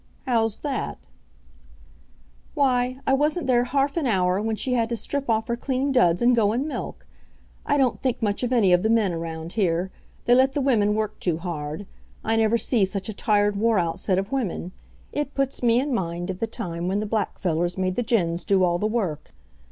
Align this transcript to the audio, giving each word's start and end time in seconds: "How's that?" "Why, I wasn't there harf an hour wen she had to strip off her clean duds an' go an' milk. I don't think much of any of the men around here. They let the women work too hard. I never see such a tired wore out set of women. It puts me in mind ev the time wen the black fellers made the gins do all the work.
"How's 0.25 0.57
that?" 0.61 0.97
"Why, 2.55 2.97
I 3.05 3.13
wasn't 3.13 3.45
there 3.45 3.65
harf 3.65 3.95
an 3.97 4.07
hour 4.07 4.41
wen 4.41 4.55
she 4.55 4.73
had 4.73 4.89
to 4.89 4.97
strip 4.97 5.29
off 5.29 5.47
her 5.47 5.55
clean 5.55 5.91
duds 5.91 6.23
an' 6.23 6.33
go 6.33 6.53
an' 6.53 6.67
milk. 6.67 7.05
I 7.67 7.77
don't 7.77 8.01
think 8.01 8.19
much 8.19 8.41
of 8.41 8.51
any 8.51 8.73
of 8.73 8.81
the 8.81 8.89
men 8.89 9.13
around 9.13 9.53
here. 9.53 9.91
They 10.25 10.33
let 10.33 10.53
the 10.53 10.59
women 10.61 10.95
work 10.95 11.19
too 11.19 11.37
hard. 11.37 11.85
I 12.23 12.35
never 12.35 12.57
see 12.57 12.83
such 12.83 13.09
a 13.09 13.13
tired 13.13 13.57
wore 13.57 13.77
out 13.77 13.99
set 13.99 14.17
of 14.17 14.31
women. 14.31 14.71
It 15.11 15.35
puts 15.35 15.61
me 15.61 15.79
in 15.79 15.93
mind 15.93 16.31
ev 16.31 16.39
the 16.39 16.47
time 16.47 16.87
wen 16.87 16.97
the 16.99 17.05
black 17.05 17.37
fellers 17.37 17.77
made 17.77 17.95
the 17.95 18.01
gins 18.01 18.43
do 18.43 18.63
all 18.63 18.79
the 18.79 18.87
work. 18.87 19.35